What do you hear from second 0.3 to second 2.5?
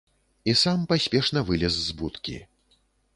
І сам паспешна вылез з будкі.